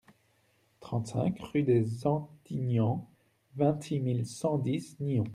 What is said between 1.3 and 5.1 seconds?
rue des Antignans, vingt-six mille cent dix